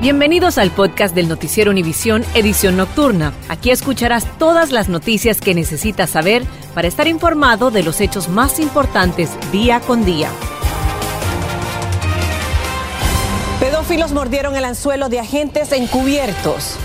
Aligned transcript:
Bienvenidos 0.00 0.58
al 0.58 0.70
podcast 0.72 1.14
del 1.14 1.26
Noticiero 1.26 1.70
Univisión 1.70 2.22
Edición 2.34 2.76
Nocturna. 2.76 3.32
Aquí 3.48 3.70
escucharás 3.70 4.26
todas 4.38 4.70
las 4.70 4.90
noticias 4.90 5.40
que 5.40 5.54
necesitas 5.54 6.10
saber 6.10 6.44
para 6.74 6.86
estar 6.86 7.08
informado 7.08 7.70
de 7.70 7.82
los 7.82 8.02
hechos 8.02 8.28
más 8.28 8.60
importantes 8.60 9.30
día 9.52 9.80
con 9.80 10.04
día. 10.04 10.28
Pedófilos 13.58 14.12
mordieron 14.12 14.54
el 14.54 14.66
anzuelo 14.66 15.08
de 15.08 15.18
agentes 15.18 15.72
encubiertos. 15.72 16.76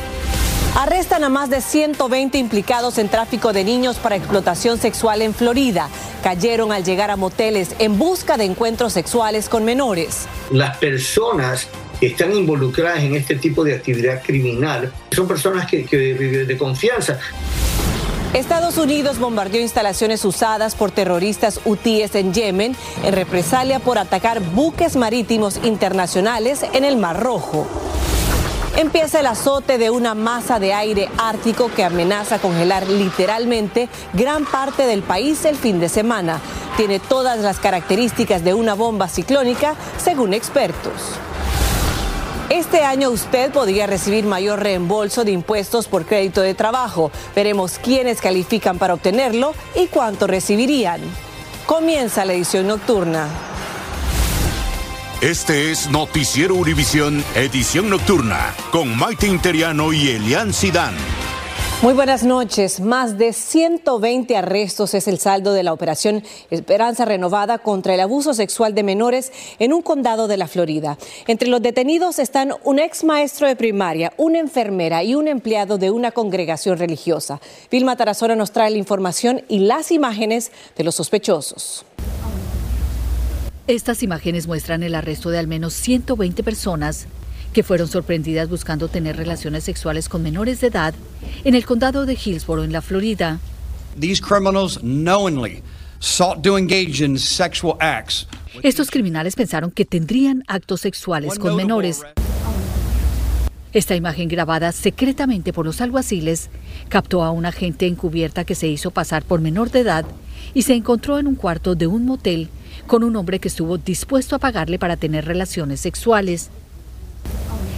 Arrestan 0.78 1.26
a 1.26 1.30
más 1.30 1.50
de 1.50 1.60
120 1.60 2.38
implicados 2.38 2.98
en 2.98 3.10
tráfico 3.10 3.52
de 3.52 3.66
niños 3.66 3.98
para 3.98 4.16
explotación 4.16 4.80
sexual 4.80 5.22
en 5.22 5.34
Florida. 5.34 5.90
Cayeron 6.24 6.72
al 6.72 6.86
llegar 6.86 7.12
a 7.12 7.18
moteles 7.18 7.76
en 7.80 7.98
busca 7.98 8.38
de 8.38 8.46
encuentros 8.46 8.94
sexuales 8.94 9.50
con 9.50 9.66
menores. 9.66 10.28
Las 10.50 10.78
personas 10.78 11.68
están 12.02 12.36
involucradas 12.36 13.04
en 13.04 13.16
este 13.16 13.36
tipo 13.36 13.64
de 13.64 13.76
actividad 13.76 14.22
criminal 14.24 14.92
son 15.12 15.28
personas 15.28 15.70
que, 15.70 15.86
que 15.86 15.98
de 16.46 16.58
confianza. 16.58 17.20
Estados 18.34 18.78
Unidos 18.78 19.20
bombardeó 19.20 19.60
instalaciones 19.60 20.24
usadas 20.24 20.76
por 20.76 20.92
terroristas 20.92 21.60
hutíes 21.66 22.16
en 22.16 22.34
Yemen 22.34 22.76
en 23.04 23.14
represalia 23.14 23.80
por 23.80 23.98
atacar 23.98 24.40
buques 24.40 24.96
marítimos 24.96 25.60
internacionales 25.64 26.66
en 26.74 26.86
el 26.86 26.96
Mar 26.96 27.22
Rojo. 27.22 27.68
Empieza 28.78 29.20
el 29.20 29.28
azote 29.28 29.78
de 29.78 29.90
una 29.90 30.16
masa 30.16 30.60
de 30.60 30.74
aire 30.74 31.10
ártico 31.18 31.70
que 31.76 31.84
amenaza 31.84 32.40
congelar 32.40 32.88
literalmente 32.88 33.90
gran 34.14 34.46
parte 34.46 34.84
del 34.84 35.04
país 35.04 35.44
el 35.44 35.58
fin 35.58 35.82
de 35.82 35.90
semana. 35.90 36.40
Tiene 36.78 37.00
todas 37.00 37.40
las 37.40 37.60
características 37.60 38.46
de 38.46 38.54
una 38.54 38.76
bomba 38.76 39.10
ciclónica, 39.10 39.76
según 39.98 40.34
expertos. 40.34 41.20
Este 42.52 42.84
año 42.84 43.12
usted 43.12 43.50
podría 43.50 43.88
recibir 43.88 44.26
mayor 44.26 44.62
reembolso 44.62 45.24
de 45.24 45.32
impuestos 45.32 45.88
por 45.88 46.06
crédito 46.06 46.42
de 46.42 46.54
trabajo. 46.54 47.10
Veremos 47.34 47.80
quiénes 47.82 48.20
califican 48.20 48.78
para 48.78 48.94
obtenerlo 48.94 49.54
y 49.74 49.88
cuánto 49.88 50.28
recibirían. 50.28 51.00
Comienza 51.66 52.26
la 52.26 52.34
edición 52.34 52.68
nocturna. 52.68 53.30
Este 55.22 55.72
es 55.72 55.90
Noticiero 55.92 56.56
Univisión, 56.56 57.24
edición 57.36 57.90
nocturna, 57.90 58.54
con 58.74 58.98
Maite 58.98 59.28
Interiano 59.28 59.94
y 59.94 60.10
Elian 60.10 60.52
Sidán. 60.52 60.94
Muy 61.82 61.96
buenas 61.96 62.24
noches. 62.24 62.80
Más 62.80 63.18
de 63.18 63.34
120 63.34 64.38
arrestos 64.38 64.94
es 64.94 65.08
el 65.08 65.18
saldo 65.18 65.52
de 65.52 65.64
la 65.64 65.74
operación 65.74 66.22
Esperanza 66.52 67.06
Renovada 67.06 67.58
contra 67.58 67.96
el 67.96 68.02
abuso 68.02 68.36
sexual 68.36 68.76
de 68.76 68.84
menores 68.84 69.32
en 69.58 69.74
un 69.74 69.82
condado 69.82 70.28
de 70.28 70.38
la 70.38 70.48
Florida. 70.48 71.00
Entre 71.26 71.48
los 71.48 71.60
detenidos 71.60 72.20
están 72.20 72.54
un 72.64 72.78
ex 72.78 73.04
maestro 73.04 73.48
de 73.48 73.56
primaria, 73.56 74.14
una 74.18 74.38
enfermera 74.38 75.04
y 75.04 75.16
un 75.16 75.28
empleado 75.28 75.80
de 75.80 75.90
una 75.90 76.12
congregación 76.12 76.78
religiosa. 76.78 77.42
Vilma 77.72 77.96
Tarazona 77.96 78.36
nos 78.36 78.52
trae 78.52 78.70
la 78.70 78.78
información 78.78 79.42
y 79.48 79.62
las 79.62 79.92
imágenes 79.92 80.52
de 80.78 80.84
los 80.84 80.94
sospechosos. 80.94 81.84
Estas 83.66 84.04
imágenes 84.04 84.46
muestran 84.46 84.84
el 84.84 84.94
arresto 84.94 85.32
de 85.32 85.40
al 85.40 85.48
menos 85.48 85.74
120 85.74 86.44
personas 86.44 87.08
que 87.54 87.64
fueron 87.64 87.88
sorprendidas 87.88 88.50
buscando 88.50 88.88
tener 88.88 89.18
relaciones 89.18 89.64
sexuales 89.64 90.10
con 90.10 90.24
menores 90.24 90.62
de 90.62 90.68
edad 90.68 90.94
en 91.44 91.56
el 91.56 91.66
condado 91.66 92.06
de 92.06 92.14
Hillsborough, 92.14 92.64
en 92.64 92.72
la 92.72 92.82
Florida. 92.82 93.40
Estos 98.64 98.90
criminales 98.90 99.36
pensaron 99.36 99.72
que 99.72 99.86
tendrían 99.86 100.44
actos 100.48 100.82
sexuales 100.82 101.38
con 101.38 101.56
menores. 101.56 102.02
Esta 103.74 103.96
imagen 103.96 104.28
grabada 104.28 104.74
secretamente 104.74 105.54
por 105.54 105.66
los 105.66 105.80
alguaciles 105.80 106.50
captó 106.90 107.24
a 107.24 107.32
una 107.32 107.50
agente 107.50 107.88
encubierta 107.88 108.44
que 108.44 108.56
se 108.56 108.68
hizo 108.68 108.92
pasar 108.92 109.24
por 109.24 109.40
menor 109.40 109.72
de 109.72 109.80
edad 109.80 110.06
y 110.54 110.64
se 110.64 110.74
encontró 110.74 111.20
en 111.20 111.28
un 111.28 111.36
cuarto 111.36 111.76
de 111.76 111.88
un 111.88 112.06
motel 112.06 112.50
con 112.88 113.04
un 113.04 113.16
hombre 113.16 113.40
que 113.40 113.48
estuvo 113.48 113.78
dispuesto 113.78 114.36
a 114.36 114.40
pagarle 114.40 114.78
para 114.78 114.98
tener 114.98 115.24
relaciones 115.26 115.80
sexuales. 115.80 116.50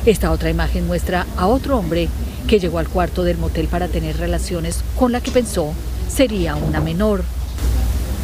Esta 0.06 0.31
otra 0.31 0.50
imagen 0.50 0.86
muestra 0.86 1.25
a 1.38 1.47
otro 1.47 1.78
hombre 1.78 2.09
que 2.50 2.59
llegó 2.59 2.80
al 2.80 2.90
cuarto 2.90 3.24
del 3.24 3.38
motel 3.38 3.69
para 3.69 3.88
tener 3.88 4.18
relaciones 4.18 4.84
con 5.00 5.14
la 5.14 5.22
que 5.22 5.31
pensó 5.31 5.74
sería 6.09 6.58
una 6.58 6.81
menor. 6.81 7.24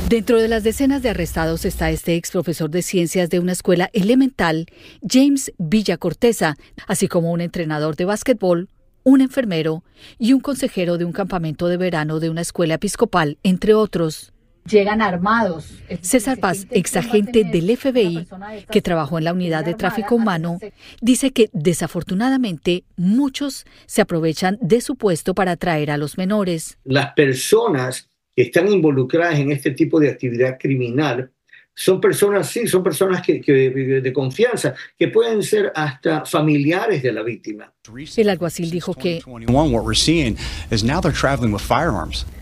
Dentro 0.09 0.41
de 0.41 0.50
las 0.50 0.63
decenas 0.63 1.01
de 1.01 1.09
arrestados 1.09 1.63
está 1.63 1.89
este 1.89 2.16
ex 2.16 2.31
profesor 2.31 2.69
de 2.69 2.81
ciencias 2.81 3.29
de 3.29 3.39
una 3.39 3.53
escuela 3.53 3.89
elemental, 3.94 4.66
James 5.07 5.53
Villa 5.57 5.95
Corteza, 5.95 6.57
así 6.85 7.07
como 7.07 7.31
un 7.31 7.39
entrenador 7.39 7.95
de 7.95 8.03
básquetbol, 8.06 8.68
un 9.03 9.22
enfermero 9.22 9.84
y 10.18 10.34
un 10.34 10.41
consejero 10.41 10.97
de 10.97 11.06
un 11.06 11.13
campamento 11.13 11.69
de 11.69 11.78
verano 11.78 12.19
de 12.19 12.29
una 12.29 12.41
escuela 12.41 12.73
episcopal, 12.73 13.38
entre 13.44 13.73
otros 13.73 14.34
llegan 14.65 15.01
armados. 15.01 15.81
César 16.01 16.39
Paz, 16.39 16.67
exagente 16.71 17.43
del 17.43 17.75
FBI 17.75 18.27
que 18.71 18.81
trabajó 18.81 19.17
en 19.17 19.25
la 19.25 19.33
unidad 19.33 19.65
de 19.65 19.73
tráfico 19.73 20.15
humano, 20.15 20.59
dice 21.01 21.31
que 21.31 21.49
desafortunadamente 21.53 22.83
muchos 22.95 23.65
se 23.85 24.01
aprovechan 24.01 24.57
de 24.61 24.81
su 24.81 24.95
puesto 24.95 25.33
para 25.33 25.51
atraer 25.51 25.91
a 25.91 25.97
los 25.97 26.17
menores. 26.17 26.77
Las 26.83 27.13
personas 27.13 28.09
que 28.35 28.43
están 28.43 28.71
involucradas 28.71 29.39
en 29.39 29.51
este 29.51 29.71
tipo 29.71 29.99
de 29.99 30.09
actividad 30.09 30.57
criminal 30.59 31.31
son 31.79 32.01
personas, 32.01 32.50
sí, 32.50 32.67
son 32.67 32.84
personas 32.84 33.22
que, 33.22 33.40
de 33.40 34.13
confianza, 34.13 34.75
que 34.97 35.07
pueden 35.07 35.41
ser 35.41 35.72
hasta 35.73 36.25
familiares 36.25 37.01
de 37.01 37.13
la 37.13 37.23
víctima. 37.23 37.72
El 38.17 38.29
alguacil 38.29 38.69
dijo 38.69 38.94
que 38.94 39.22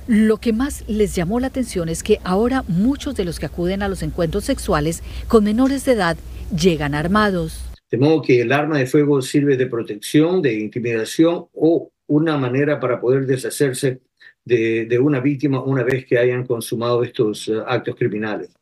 lo 0.08 0.38
que 0.38 0.54
más 0.54 0.84
les 0.88 1.16
llamó 1.16 1.40
la 1.40 1.48
atención 1.48 1.88
es 1.88 2.02
que 2.02 2.20
ahora 2.24 2.64
muchos 2.68 3.14
de 3.16 3.26
los 3.26 3.40
que 3.40 3.46
acuden 3.46 3.84
a 3.84 3.88
los 3.88 4.02
encuentros 4.02 4.44
sexuales 4.44 5.04
con 5.28 5.44
menores 5.44 5.86
de 5.86 5.92
edad 5.92 6.18
llegan 6.50 6.96
armados. 6.96 7.64
De 7.92 8.00
modo 8.00 8.24
que 8.24 8.42
el 8.42 8.52
arma 8.52 8.80
de 8.80 8.88
fuego 8.88 9.22
sirve 9.22 9.56
de 9.56 9.68
protección, 9.68 10.42
de 10.42 10.56
intimidación 10.56 11.46
o 11.54 11.92
una 12.08 12.38
manera 12.38 12.80
para 12.80 13.00
poder 13.00 13.28
deshacerse 13.28 14.02
de, 14.44 14.86
de 14.86 14.98
una 14.98 15.20
víctima 15.20 15.62
una 15.62 15.84
vez 15.84 16.08
que 16.08 16.18
hayan 16.18 16.44
consumado 16.44 17.04
estos 17.04 17.48
uh, 17.50 17.62
actos 17.68 17.96
criminales. 17.96 18.57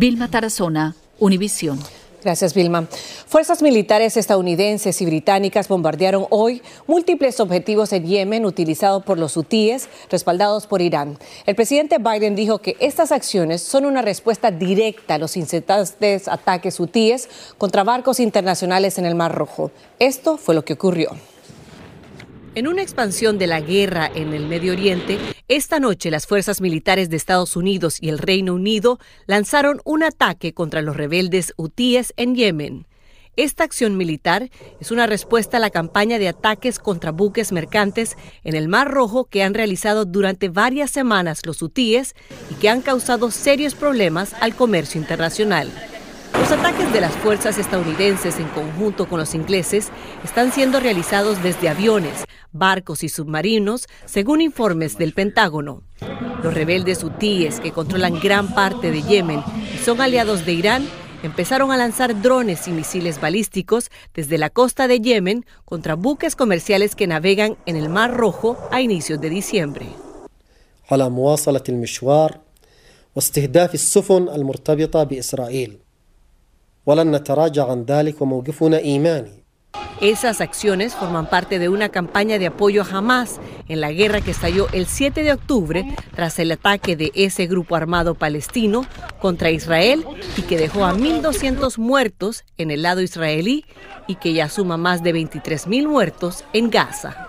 Vilma 0.00 0.30
Tarazona, 0.30 0.94
Univisión. 1.18 1.80
Gracias, 2.22 2.54
Vilma. 2.54 2.86
Fuerzas 3.26 3.62
militares 3.62 4.16
estadounidenses 4.16 5.02
y 5.02 5.06
británicas 5.06 5.66
bombardearon 5.66 6.26
hoy 6.30 6.62
múltiples 6.86 7.40
objetivos 7.40 7.92
en 7.92 8.06
Yemen 8.06 8.46
utilizados 8.46 9.02
por 9.02 9.18
los 9.18 9.36
hutíes, 9.36 9.88
respaldados 10.08 10.68
por 10.68 10.82
Irán. 10.82 11.18
El 11.46 11.56
presidente 11.56 11.98
Biden 11.98 12.36
dijo 12.36 12.58
que 12.58 12.76
estas 12.78 13.10
acciones 13.10 13.60
son 13.60 13.86
una 13.86 14.00
respuesta 14.00 14.52
directa 14.52 15.14
a 15.14 15.18
los 15.18 15.36
incitantes 15.36 16.28
ataques 16.28 16.78
hutíes 16.78 17.28
contra 17.58 17.82
barcos 17.82 18.20
internacionales 18.20 18.98
en 18.98 19.04
el 19.04 19.16
Mar 19.16 19.34
Rojo. 19.34 19.72
Esto 19.98 20.36
fue 20.36 20.54
lo 20.54 20.64
que 20.64 20.74
ocurrió. 20.74 21.10
En 22.58 22.66
una 22.66 22.82
expansión 22.82 23.38
de 23.38 23.46
la 23.46 23.60
guerra 23.60 24.10
en 24.12 24.34
el 24.34 24.48
Medio 24.48 24.72
Oriente, 24.72 25.16
esta 25.46 25.78
noche 25.78 26.10
las 26.10 26.26
fuerzas 26.26 26.60
militares 26.60 27.08
de 27.08 27.16
Estados 27.16 27.54
Unidos 27.54 27.98
y 28.00 28.08
el 28.08 28.18
Reino 28.18 28.52
Unido 28.52 28.98
lanzaron 29.26 29.80
un 29.84 30.02
ataque 30.02 30.52
contra 30.54 30.82
los 30.82 30.96
rebeldes 30.96 31.54
hutíes 31.56 32.12
en 32.16 32.34
Yemen. 32.34 32.88
Esta 33.36 33.62
acción 33.62 33.96
militar 33.96 34.50
es 34.80 34.90
una 34.90 35.06
respuesta 35.06 35.58
a 35.58 35.60
la 35.60 35.70
campaña 35.70 36.18
de 36.18 36.26
ataques 36.26 36.80
contra 36.80 37.12
buques 37.12 37.52
mercantes 37.52 38.16
en 38.42 38.56
el 38.56 38.66
Mar 38.66 38.90
Rojo 38.90 39.26
que 39.26 39.44
han 39.44 39.54
realizado 39.54 40.04
durante 40.04 40.48
varias 40.48 40.90
semanas 40.90 41.46
los 41.46 41.62
hutíes 41.62 42.16
y 42.50 42.54
que 42.54 42.70
han 42.70 42.82
causado 42.82 43.30
serios 43.30 43.76
problemas 43.76 44.34
al 44.40 44.56
comercio 44.56 45.00
internacional. 45.00 45.70
Los 46.39 46.51
ataques 46.51 46.91
de 46.91 46.99
las 47.01 47.13
fuerzas 47.13 47.57
estadounidenses 47.57 48.37
en 48.37 48.47
conjunto 48.49 49.07
con 49.07 49.19
los 49.19 49.33
ingleses 49.33 49.89
están 50.23 50.51
siendo 50.51 50.79
realizados 50.79 51.41
desde 51.41 51.69
aviones, 51.69 52.25
barcos 52.51 53.03
y 53.03 53.09
submarinos, 53.09 53.87
según 54.05 54.41
informes 54.41 54.97
del 54.97 55.13
Pentágono. 55.13 55.83
Los 56.43 56.53
rebeldes 56.53 57.03
hutíes 57.03 57.59
que 57.59 57.71
controlan 57.71 58.19
gran 58.19 58.53
parte 58.53 58.91
de 58.91 59.01
Yemen 59.03 59.41
y 59.73 59.77
son 59.77 60.01
aliados 60.01 60.45
de 60.45 60.53
Irán 60.53 60.87
empezaron 61.23 61.71
a 61.71 61.77
lanzar 61.77 62.21
drones 62.21 62.67
y 62.67 62.71
misiles 62.71 63.21
balísticos 63.21 63.89
desde 64.13 64.37
la 64.37 64.49
costa 64.49 64.87
de 64.87 64.99
Yemen 64.99 65.45
contra 65.63 65.95
buques 65.95 66.35
comerciales 66.35 66.95
que 66.95 67.07
navegan 67.07 67.57
en 67.65 67.77
el 67.77 67.89
Mar 67.89 68.13
Rojo 68.15 68.57
a 68.71 68.81
inicios 68.81 69.19
de 69.21 69.29
diciembre. 69.29 69.87
واستهداف 73.15 73.73
السفن 73.73 74.29
المرتبطة 74.29 75.03
بإسرائيل 75.03 75.77
Esas 80.00 80.40
acciones 80.40 80.94
forman 80.94 81.28
parte 81.28 81.58
de 81.58 81.68
una 81.68 81.90
campaña 81.90 82.38
de 82.38 82.46
apoyo 82.46 82.80
a 82.80 82.86
Hamas 82.86 83.40
en 83.68 83.82
la 83.82 83.92
guerra 83.92 84.22
que 84.22 84.30
estalló 84.30 84.68
el 84.72 84.86
7 84.86 85.22
de 85.22 85.34
octubre 85.34 85.84
tras 86.16 86.38
el 86.38 86.50
ataque 86.50 86.96
de 86.96 87.12
ese 87.14 87.46
grupo 87.46 87.76
armado 87.76 88.14
palestino 88.14 88.86
contra 89.20 89.50
Israel 89.50 90.06
y 90.38 90.42
que 90.42 90.56
dejó 90.56 90.86
a 90.86 90.94
1.200 90.94 91.76
muertos 91.76 92.46
en 92.56 92.70
el 92.70 92.80
lado 92.80 93.02
israelí 93.02 93.66
y 94.06 94.14
que 94.14 94.32
ya 94.32 94.48
suma 94.48 94.78
más 94.78 95.02
de 95.02 95.12
23.000 95.12 95.86
muertos 95.86 96.46
en 96.54 96.70
Gaza. 96.70 97.27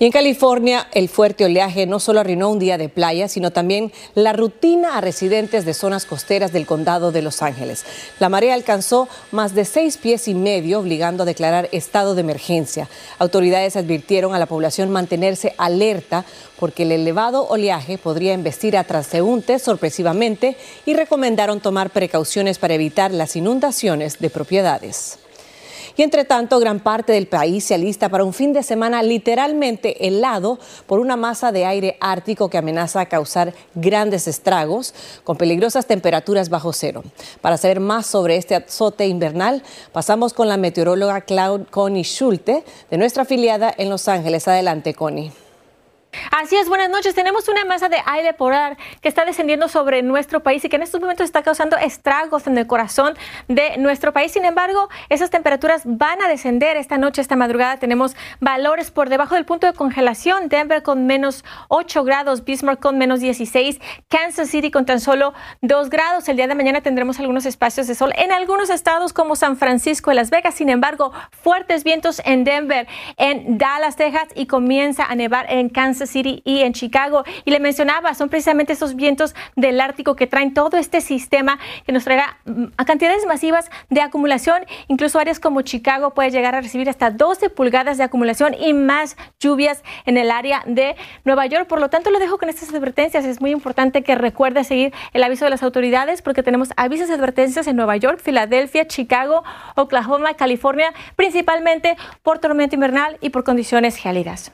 Y 0.00 0.06
en 0.06 0.12
California, 0.12 0.88
el 0.92 1.08
fuerte 1.08 1.44
oleaje 1.44 1.86
no 1.86 2.00
solo 2.00 2.18
arruinó 2.18 2.50
un 2.50 2.58
día 2.58 2.78
de 2.78 2.88
playa, 2.88 3.28
sino 3.28 3.52
también 3.52 3.92
la 4.14 4.32
rutina 4.32 4.98
a 4.98 5.00
residentes 5.00 5.64
de 5.64 5.72
zonas 5.72 6.04
costeras 6.04 6.52
del 6.52 6.66
condado 6.66 7.12
de 7.12 7.22
Los 7.22 7.42
Ángeles. 7.42 7.84
La 8.18 8.28
marea 8.28 8.54
alcanzó 8.54 9.08
más 9.30 9.54
de 9.54 9.64
seis 9.64 9.96
pies 9.96 10.26
y 10.26 10.34
medio, 10.34 10.80
obligando 10.80 11.22
a 11.22 11.26
declarar 11.26 11.68
estado 11.70 12.16
de 12.16 12.22
emergencia. 12.22 12.88
Autoridades 13.20 13.76
advirtieron 13.76 14.34
a 14.34 14.40
la 14.40 14.46
población 14.46 14.90
mantenerse 14.90 15.54
alerta 15.58 16.24
porque 16.58 16.82
el 16.82 16.92
elevado 16.92 17.46
oleaje 17.46 17.96
podría 17.96 18.32
embestir 18.32 18.76
a 18.76 18.84
transeúntes 18.84 19.62
sorpresivamente 19.62 20.56
y 20.86 20.94
recomendaron 20.94 21.60
tomar 21.60 21.90
precauciones 21.90 22.58
para 22.58 22.74
evitar 22.74 23.12
las 23.12 23.36
inundaciones 23.36 24.18
de 24.18 24.30
propiedades. 24.30 25.18
Y 25.96 26.02
entre 26.02 26.24
tanto, 26.24 26.58
gran 26.58 26.80
parte 26.80 27.12
del 27.12 27.28
país 27.28 27.64
se 27.64 27.74
alista 27.74 28.08
para 28.08 28.24
un 28.24 28.32
fin 28.32 28.52
de 28.52 28.62
semana 28.62 29.02
literalmente 29.02 30.06
helado 30.06 30.58
por 30.86 30.98
una 30.98 31.16
masa 31.16 31.52
de 31.52 31.66
aire 31.66 31.96
ártico 32.00 32.50
que 32.50 32.58
amenaza 32.58 33.00
a 33.00 33.06
causar 33.06 33.54
grandes 33.74 34.26
estragos 34.26 34.94
con 35.22 35.36
peligrosas 35.36 35.86
temperaturas 35.86 36.48
bajo 36.48 36.72
cero. 36.72 37.04
Para 37.40 37.56
saber 37.56 37.78
más 37.78 38.06
sobre 38.06 38.36
este 38.36 38.56
azote 38.56 39.06
invernal, 39.06 39.62
pasamos 39.92 40.32
con 40.32 40.48
la 40.48 40.56
meteoróloga 40.56 41.20
Claude 41.20 41.66
Connie 41.66 42.04
Schulte 42.04 42.64
de 42.90 42.98
nuestra 42.98 43.22
afiliada 43.22 43.72
en 43.76 43.88
Los 43.88 44.08
Ángeles. 44.08 44.48
Adelante, 44.48 44.94
Connie. 44.94 45.43
Así 46.30 46.56
es, 46.56 46.68
buenas 46.68 46.90
noches. 46.90 47.14
Tenemos 47.14 47.48
una 47.48 47.64
masa 47.64 47.88
de 47.88 47.98
aire 48.06 48.32
polar 48.32 48.76
que 49.00 49.08
está 49.08 49.24
descendiendo 49.24 49.68
sobre 49.68 50.02
nuestro 50.02 50.42
país 50.42 50.64
y 50.64 50.68
que 50.68 50.76
en 50.76 50.82
estos 50.82 51.00
momentos 51.00 51.24
está 51.24 51.42
causando 51.42 51.76
estragos 51.76 52.46
en 52.46 52.58
el 52.58 52.66
corazón 52.66 53.14
de 53.48 53.76
nuestro 53.78 54.12
país. 54.12 54.32
Sin 54.32 54.44
embargo, 54.44 54.88
esas 55.08 55.30
temperaturas 55.30 55.82
van 55.84 56.22
a 56.22 56.28
descender 56.28 56.76
esta 56.76 56.98
noche, 56.98 57.20
esta 57.20 57.36
madrugada. 57.36 57.78
Tenemos 57.78 58.16
valores 58.40 58.90
por 58.90 59.08
debajo 59.08 59.34
del 59.34 59.44
punto 59.44 59.66
de 59.66 59.72
congelación. 59.72 60.48
Denver 60.48 60.82
con 60.82 61.06
menos 61.06 61.44
8 61.68 62.04
grados, 62.04 62.44
Bismarck 62.44 62.80
con 62.80 62.98
menos 62.98 63.20
16, 63.20 63.80
Kansas 64.08 64.48
City 64.48 64.70
con 64.70 64.86
tan 64.86 65.00
solo 65.00 65.34
2 65.62 65.90
grados. 65.90 66.28
El 66.28 66.36
día 66.36 66.46
de 66.46 66.54
mañana 66.54 66.80
tendremos 66.80 67.18
algunos 67.20 67.46
espacios 67.46 67.86
de 67.86 67.94
sol 67.94 68.12
en 68.16 68.32
algunos 68.32 68.70
estados 68.70 69.12
como 69.12 69.36
San 69.36 69.56
Francisco 69.56 70.12
y 70.12 70.14
Las 70.14 70.30
Vegas. 70.30 70.54
Sin 70.54 70.70
embargo, 70.70 71.12
fuertes 71.30 71.84
vientos 71.84 72.20
en 72.24 72.44
Denver, 72.44 72.86
en 73.16 73.58
Dallas, 73.58 73.96
Texas 73.96 74.28
y 74.34 74.46
comienza 74.46 75.04
a 75.04 75.14
nevar 75.14 75.46
en 75.48 75.68
Kansas 75.68 76.03
City 76.06 76.42
y 76.44 76.60
en 76.60 76.72
Chicago. 76.72 77.24
Y 77.44 77.50
le 77.50 77.60
mencionaba, 77.60 78.14
son 78.14 78.28
precisamente 78.28 78.72
esos 78.72 78.96
vientos 78.96 79.34
del 79.56 79.80
Ártico 79.80 80.16
que 80.16 80.26
traen 80.26 80.54
todo 80.54 80.76
este 80.76 81.00
sistema 81.00 81.58
que 81.86 81.92
nos 81.92 82.04
traerá 82.04 82.38
mm, 82.44 82.64
a 82.76 82.84
cantidades 82.84 83.26
masivas 83.26 83.70
de 83.90 84.00
acumulación. 84.00 84.64
Incluso 84.88 85.18
áreas 85.18 85.40
como 85.40 85.62
Chicago 85.62 86.14
puede 86.14 86.30
llegar 86.30 86.54
a 86.54 86.60
recibir 86.60 86.88
hasta 86.88 87.10
12 87.10 87.50
pulgadas 87.50 87.98
de 87.98 88.04
acumulación 88.04 88.54
y 88.54 88.72
más 88.72 89.16
lluvias 89.40 89.82
en 90.06 90.16
el 90.16 90.30
área 90.30 90.62
de 90.66 90.96
Nueva 91.24 91.46
York. 91.46 91.66
Por 91.66 91.80
lo 91.80 91.90
tanto, 91.90 92.10
lo 92.10 92.18
dejo 92.18 92.38
con 92.38 92.48
estas 92.48 92.72
advertencias. 92.72 93.24
Es 93.24 93.40
muy 93.40 93.50
importante 93.50 94.02
que 94.02 94.14
recuerde 94.14 94.64
seguir 94.64 94.92
el 95.12 95.22
aviso 95.22 95.44
de 95.44 95.50
las 95.50 95.62
autoridades 95.62 96.22
porque 96.22 96.42
tenemos 96.42 96.70
avisos 96.76 97.08
y 97.08 97.12
advertencias 97.12 97.66
en 97.66 97.76
Nueva 97.76 97.96
York, 97.96 98.20
Filadelfia, 98.22 98.86
Chicago, 98.86 99.44
Oklahoma, 99.74 100.34
California, 100.34 100.92
principalmente 101.16 101.96
por 102.22 102.38
tormenta 102.38 102.74
invernal 102.74 103.18
y 103.20 103.30
por 103.30 103.44
condiciones 103.44 103.96
gélidas. 103.96 104.52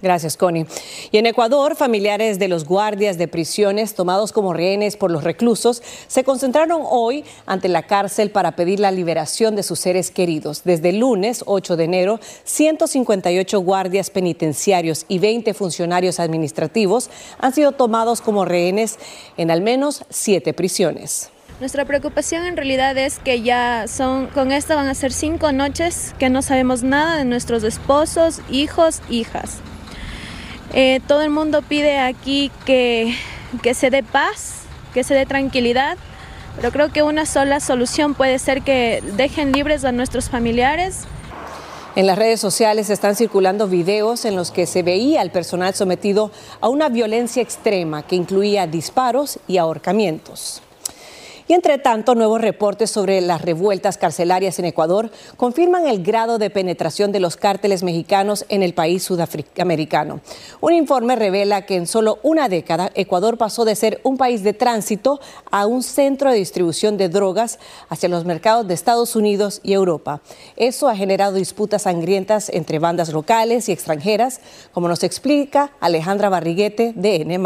Gracias, 0.00 0.36
Connie. 0.36 0.66
Y 1.10 1.18
en 1.18 1.26
Ecuador, 1.26 1.74
familiares 1.74 2.38
de 2.38 2.46
los 2.46 2.64
guardias 2.64 3.18
de 3.18 3.26
prisiones 3.26 3.94
tomados 3.94 4.32
como 4.32 4.52
rehenes 4.52 4.96
por 4.96 5.10
los 5.10 5.24
reclusos 5.24 5.82
se 6.06 6.22
concentraron 6.22 6.82
hoy 6.84 7.24
ante 7.46 7.68
la 7.68 7.82
cárcel 7.82 8.30
para 8.30 8.52
pedir 8.52 8.78
la 8.78 8.92
liberación 8.92 9.56
de 9.56 9.64
sus 9.64 9.80
seres 9.80 10.12
queridos. 10.12 10.62
Desde 10.64 10.90
el 10.90 10.98
lunes 11.00 11.42
8 11.46 11.76
de 11.76 11.84
enero, 11.84 12.20
158 12.44 13.60
guardias 13.60 14.10
penitenciarios 14.10 15.04
y 15.08 15.18
20 15.18 15.52
funcionarios 15.52 16.20
administrativos 16.20 17.10
han 17.40 17.52
sido 17.52 17.72
tomados 17.72 18.20
como 18.20 18.44
rehenes 18.44 18.98
en 19.36 19.50
al 19.50 19.62
menos 19.62 20.04
siete 20.10 20.52
prisiones. 20.52 21.30
Nuestra 21.58 21.84
preocupación 21.84 22.46
en 22.46 22.56
realidad 22.56 22.96
es 22.96 23.18
que 23.18 23.42
ya 23.42 23.86
son, 23.88 24.28
con 24.28 24.52
esto 24.52 24.76
van 24.76 24.86
a 24.86 24.94
ser 24.94 25.12
cinco 25.12 25.50
noches 25.50 26.14
que 26.20 26.30
no 26.30 26.40
sabemos 26.40 26.84
nada 26.84 27.16
de 27.16 27.24
nuestros 27.24 27.64
esposos, 27.64 28.40
hijos, 28.48 29.02
hijas. 29.10 29.58
Eh, 30.74 31.00
todo 31.06 31.22
el 31.22 31.30
mundo 31.30 31.62
pide 31.62 31.98
aquí 31.98 32.50
que, 32.66 33.14
que 33.62 33.74
se 33.74 33.90
dé 33.90 34.02
paz, 34.02 34.62
que 34.92 35.02
se 35.02 35.14
dé 35.14 35.26
tranquilidad, 35.26 35.96
pero 36.56 36.72
creo 36.72 36.92
que 36.92 37.02
una 37.02 37.24
sola 37.24 37.60
solución 37.60 38.14
puede 38.14 38.38
ser 38.38 38.62
que 38.62 39.02
dejen 39.16 39.52
libres 39.52 39.84
a 39.84 39.92
nuestros 39.92 40.28
familiares. 40.28 41.04
En 41.96 42.06
las 42.06 42.18
redes 42.18 42.40
sociales 42.40 42.90
están 42.90 43.16
circulando 43.16 43.66
videos 43.66 44.24
en 44.24 44.36
los 44.36 44.50
que 44.50 44.66
se 44.66 44.82
veía 44.82 45.20
al 45.20 45.32
personal 45.32 45.74
sometido 45.74 46.30
a 46.60 46.68
una 46.68 46.88
violencia 46.88 47.42
extrema 47.42 48.02
que 48.02 48.14
incluía 48.14 48.66
disparos 48.66 49.40
y 49.48 49.56
ahorcamientos. 49.56 50.62
Y 51.48 51.54
entre 51.54 51.78
tanto, 51.78 52.14
nuevos 52.14 52.42
reportes 52.42 52.90
sobre 52.90 53.22
las 53.22 53.40
revueltas 53.40 53.96
carcelarias 53.96 54.58
en 54.58 54.66
Ecuador 54.66 55.10
confirman 55.38 55.86
el 55.86 56.02
grado 56.02 56.36
de 56.36 56.50
penetración 56.50 57.10
de 57.10 57.20
los 57.20 57.38
cárteles 57.38 57.82
mexicanos 57.82 58.44
en 58.50 58.62
el 58.62 58.74
país 58.74 59.02
sudamericano. 59.02 60.20
Un 60.60 60.74
informe 60.74 61.16
revela 61.16 61.64
que 61.64 61.76
en 61.76 61.86
solo 61.86 62.18
una 62.22 62.50
década 62.50 62.90
Ecuador 62.94 63.38
pasó 63.38 63.64
de 63.64 63.76
ser 63.76 63.98
un 64.02 64.18
país 64.18 64.42
de 64.42 64.52
tránsito 64.52 65.20
a 65.50 65.64
un 65.64 65.82
centro 65.82 66.30
de 66.30 66.36
distribución 66.36 66.98
de 66.98 67.08
drogas 67.08 67.58
hacia 67.88 68.10
los 68.10 68.26
mercados 68.26 68.68
de 68.68 68.74
Estados 68.74 69.16
Unidos 69.16 69.60
y 69.62 69.72
Europa. 69.72 70.20
Eso 70.56 70.86
ha 70.86 70.96
generado 70.96 71.32
disputas 71.32 71.82
sangrientas 71.82 72.50
entre 72.50 72.78
bandas 72.78 73.08
locales 73.08 73.70
y 73.70 73.72
extranjeras, 73.72 74.40
como 74.72 74.86
nos 74.86 75.02
explica 75.02 75.72
Alejandra 75.80 76.28
Barriguete 76.28 76.92
de 76.94 77.22
N. 77.22 77.38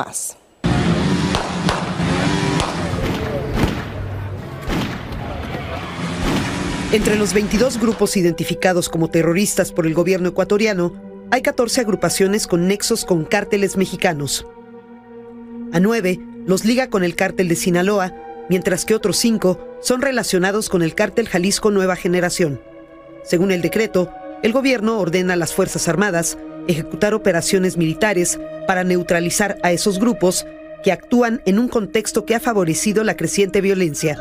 Entre 6.93 7.17
los 7.17 7.33
22 7.33 7.81
grupos 7.81 8.19
identificados 8.19 8.91
como 8.91 9.09
terroristas 9.09 9.73
por 9.73 9.87
el 9.87 9.95
gobierno 9.95 10.29
ecuatoriano, 10.29 10.93
hay 11.31 11.41
14 11.41 11.81
agrupaciones 11.81 12.47
con 12.47 12.69
nexos 12.69 13.07
con 13.07 13.25
cárteles 13.25 13.79
mexicanos. 13.79 14.47
A 15.73 15.81
nueve 15.81 16.21
los 16.45 16.67
liga 16.67 16.91
con 16.91 17.03
el 17.03 17.15
cártel 17.15 17.49
de 17.49 17.57
Sinaloa, 17.57 18.15
mientras 18.51 18.85
que 18.85 18.95
otros 18.95 19.17
cinco 19.17 19.59
son 19.81 20.03
relacionados 20.03 20.69
con 20.69 20.83
el 20.83 20.95
cártel 20.95 21.31
Jalisco 21.31 21.71
Nueva 21.71 21.97
Generación. 21.97 22.61
Según 23.25 23.53
el 23.53 23.63
decreto, 23.63 24.11
el 24.43 24.53
gobierno 24.53 24.99
ordena 24.99 25.33
a 25.33 25.37
las 25.37 25.55
Fuerzas 25.55 25.89
Armadas 25.89 26.37
ejecutar 26.69 27.15
operaciones 27.15 27.79
militares 27.79 28.39
para 28.67 28.85
neutralizar 28.85 29.57
a 29.63 29.73
esos 29.73 29.99
grupos 29.99 30.45
que 30.85 30.93
actúan 30.93 31.41
en 31.47 31.59
un 31.59 31.69
contexto 31.69 32.27
que 32.27 32.35
ha 32.35 32.41
favorecido 32.41 33.03
la 33.03 33.17
creciente 33.17 33.63
violencia. 33.63 34.19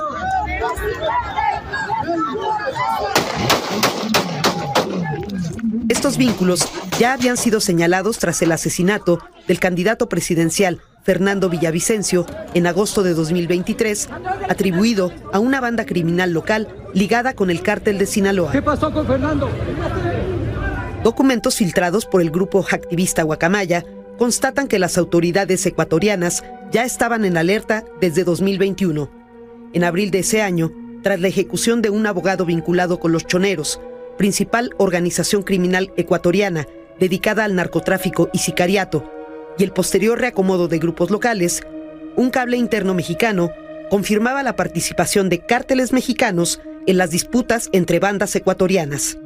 Estos 6.01 6.17
vínculos 6.17 6.67
ya 6.97 7.13
habían 7.13 7.37
sido 7.37 7.59
señalados 7.59 8.17
tras 8.17 8.41
el 8.41 8.51
asesinato 8.51 9.19
del 9.47 9.59
candidato 9.59 10.09
presidencial 10.09 10.81
Fernando 11.03 11.47
Villavicencio 11.47 12.25
en 12.55 12.65
agosto 12.65 13.03
de 13.03 13.13
2023, 13.13 14.09
atribuido 14.49 15.13
a 15.31 15.37
una 15.37 15.61
banda 15.61 15.85
criminal 15.85 16.33
local 16.33 16.69
ligada 16.95 17.35
con 17.35 17.51
el 17.51 17.61
cártel 17.61 17.99
de 17.99 18.07
Sinaloa. 18.07 18.51
¿Qué 18.51 18.63
pasó 18.63 18.91
con 18.91 19.05
Fernando? 19.05 19.47
Documentos 21.03 21.57
filtrados 21.57 22.07
por 22.07 22.23
el 22.23 22.31
grupo 22.31 22.65
activista 22.71 23.21
Guacamaya 23.21 23.85
constatan 24.17 24.67
que 24.67 24.79
las 24.79 24.97
autoridades 24.97 25.63
ecuatorianas 25.67 26.43
ya 26.71 26.83
estaban 26.83 27.25
en 27.25 27.37
alerta 27.37 27.85
desde 27.99 28.23
2021. 28.23 29.07
En 29.73 29.83
abril 29.83 30.09
de 30.09 30.17
ese 30.21 30.41
año, 30.41 30.71
tras 31.03 31.19
la 31.19 31.27
ejecución 31.27 31.83
de 31.83 31.91
un 31.91 32.07
abogado 32.07 32.43
vinculado 32.43 32.99
con 32.99 33.11
los 33.11 33.27
choneros, 33.27 33.79
principal 34.21 34.69
organización 34.77 35.41
criminal 35.41 35.91
ecuatoriana 35.97 36.67
dedicada 36.99 37.43
al 37.43 37.55
narcotráfico 37.55 38.29
y 38.31 38.37
sicariato, 38.37 39.03
y 39.57 39.63
el 39.63 39.71
posterior 39.71 40.19
reacomodo 40.19 40.67
de 40.67 40.77
grupos 40.77 41.09
locales, 41.09 41.63
un 42.15 42.29
cable 42.29 42.55
interno 42.55 42.93
mexicano 42.93 43.49
confirmaba 43.89 44.43
la 44.43 44.55
participación 44.55 45.27
de 45.27 45.39
cárteles 45.39 45.91
mexicanos 45.91 46.61
en 46.85 46.99
las 46.99 47.09
disputas 47.09 47.69
entre 47.71 47.97
bandas 47.97 48.35
ecuatorianas. 48.35 49.17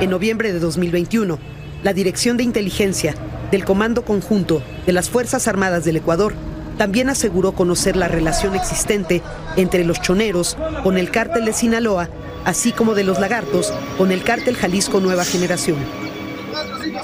En 0.00 0.10
noviembre 0.10 0.52
de 0.52 0.58
2021, 0.58 1.38
la 1.84 1.92
Dirección 1.92 2.36
de 2.36 2.42
Inteligencia 2.42 3.14
del 3.52 3.64
Comando 3.64 4.04
Conjunto 4.04 4.60
de 4.86 4.92
las 4.92 5.08
Fuerzas 5.08 5.46
Armadas 5.46 5.84
del 5.84 5.98
Ecuador 5.98 6.34
también 6.78 7.08
aseguró 7.08 7.52
conocer 7.52 7.96
la 7.96 8.08
relación 8.08 8.54
existente 8.54 9.22
entre 9.56 9.84
los 9.84 10.00
choneros 10.00 10.56
con 10.82 10.98
el 10.98 11.10
cártel 11.10 11.44
de 11.44 11.52
Sinaloa, 11.52 12.08
así 12.44 12.72
como 12.72 12.94
de 12.94 13.04
los 13.04 13.18
lagartos 13.18 13.72
con 13.98 14.12
el 14.12 14.22
cártel 14.22 14.56
Jalisco 14.56 15.00
Nueva 15.00 15.24
Generación. 15.24 15.78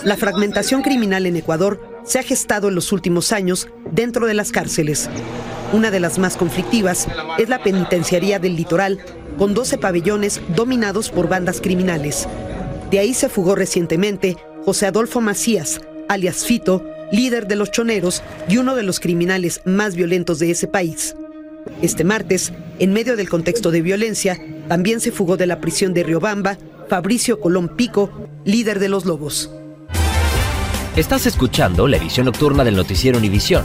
La 0.05 0.17
fragmentación 0.17 0.83
criminal 0.83 1.26
en 1.26 1.37
Ecuador 1.37 1.81
se 2.05 2.19
ha 2.19 2.23
gestado 2.23 2.69
en 2.69 2.75
los 2.75 2.93
últimos 2.93 3.33
años 3.33 3.69
dentro 3.91 4.26
de 4.26 4.35
las 4.35 4.50
cárceles. 4.50 5.09
Una 5.73 5.91
de 5.91 6.00
las 6.00 6.19
más 6.19 6.37
conflictivas 6.37 7.07
es 7.38 7.49
la 7.49 7.62
penitenciaría 7.62 8.38
del 8.38 8.57
litoral, 8.57 8.99
con 9.38 9.55
12 9.55 9.79
pabellones 9.79 10.41
dominados 10.55 11.11
por 11.11 11.29
bandas 11.29 11.61
criminales. 11.61 12.29
De 12.91 12.99
ahí 12.99 13.14
se 13.14 13.29
fugó 13.29 13.55
recientemente 13.55 14.37
José 14.64 14.87
Adolfo 14.87 15.21
Macías, 15.21 15.81
alias 16.09 16.45
Fito, 16.45 16.85
líder 17.12 17.47
de 17.47 17.54
los 17.54 17.71
choneros 17.71 18.23
y 18.49 18.57
uno 18.57 18.75
de 18.75 18.83
los 18.83 18.99
criminales 18.99 19.61
más 19.64 19.95
violentos 19.95 20.40
de 20.40 20.50
ese 20.50 20.66
país. 20.66 21.14
Este 21.81 22.02
martes, 22.02 22.52
en 22.81 22.92
medio 22.92 23.16
del 23.16 23.28
contexto 23.28 23.71
de 23.71 23.83
violencia, 23.83 24.40
también 24.66 24.99
se 24.99 25.12
fugó 25.12 25.37
de 25.37 25.47
la 25.47 25.61
prisión 25.61 25.95
de 25.95 26.02
Riobamba 26.02 26.59
Fabricio 26.88 27.38
Colón 27.40 27.69
Pico, 27.76 28.28
líder 28.45 28.81
de 28.81 28.88
los 28.88 29.04
Lobos. 29.04 29.50
Estás 30.97 31.26
escuchando 31.26 31.87
la 31.87 31.97
edición 31.97 32.26
nocturna 32.26 32.64
del 32.64 32.76
noticiero 32.76 33.19
Univisión. 33.19 33.64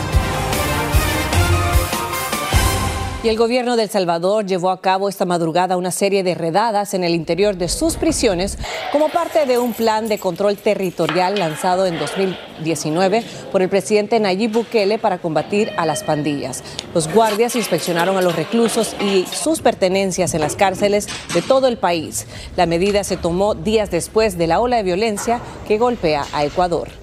Y 3.23 3.29
el 3.29 3.37
gobierno 3.37 3.75
de 3.75 3.83
El 3.83 3.89
Salvador 3.91 4.47
llevó 4.47 4.71
a 4.71 4.81
cabo 4.81 5.07
esta 5.07 5.25
madrugada 5.25 5.77
una 5.77 5.91
serie 5.91 6.23
de 6.23 6.33
redadas 6.33 6.95
en 6.95 7.03
el 7.03 7.13
interior 7.13 7.55
de 7.55 7.69
sus 7.69 7.95
prisiones 7.95 8.57
como 8.91 9.09
parte 9.09 9.45
de 9.45 9.59
un 9.59 9.73
plan 9.73 10.07
de 10.07 10.17
control 10.17 10.57
territorial 10.57 11.37
lanzado 11.37 11.85
en 11.85 11.99
2019 11.99 13.23
por 13.51 13.61
el 13.61 13.69
presidente 13.69 14.19
Nayib 14.19 14.53
Bukele 14.53 14.97
para 14.97 15.19
combatir 15.19 15.71
a 15.77 15.85
las 15.85 16.03
pandillas. 16.03 16.63
Los 16.95 17.13
guardias 17.13 17.55
inspeccionaron 17.55 18.17
a 18.17 18.23
los 18.23 18.35
reclusos 18.35 18.95
y 18.99 19.27
sus 19.31 19.61
pertenencias 19.61 20.33
en 20.33 20.41
las 20.41 20.55
cárceles 20.55 21.07
de 21.35 21.43
todo 21.43 21.67
el 21.67 21.77
país. 21.77 22.25
La 22.57 22.65
medida 22.65 23.03
se 23.03 23.17
tomó 23.17 23.53
días 23.53 23.91
después 23.91 24.35
de 24.39 24.47
la 24.47 24.59
ola 24.59 24.77
de 24.77 24.83
violencia 24.83 25.41
que 25.67 25.77
golpea 25.77 26.25
a 26.33 26.43
Ecuador. 26.43 27.00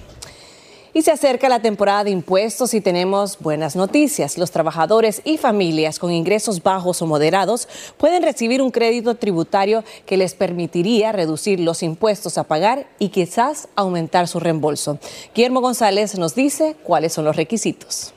Y 0.93 1.03
se 1.03 1.11
acerca 1.11 1.49
la 1.49 1.61
temporada 1.61 2.03
de 2.03 2.11
impuestos 2.11 2.73
y 2.73 2.81
tenemos 2.81 3.37
buenas 3.39 3.75
noticias. 3.75 4.37
Los 4.37 4.51
trabajadores 4.51 5.21
y 5.23 5.37
familias 5.37 5.99
con 5.99 6.11
ingresos 6.11 6.63
bajos 6.63 7.01
o 7.01 7.05
moderados 7.05 7.67
pueden 7.97 8.23
recibir 8.23 8.61
un 8.61 8.71
crédito 8.71 9.15
tributario 9.15 9.83
que 10.05 10.17
les 10.17 10.33
permitiría 10.33 11.11
reducir 11.11 11.59
los 11.59 11.83
impuestos 11.83 12.37
a 12.37 12.43
pagar 12.43 12.87
y 12.97 13.09
quizás 13.09 13.67
aumentar 13.75 14.27
su 14.27 14.39
reembolso. 14.39 14.97
Guillermo 15.35 15.61
González 15.61 16.17
nos 16.17 16.33
dice 16.33 16.75
cuáles 16.83 17.13
son 17.13 17.25
los 17.25 17.35
requisitos. 17.35 18.13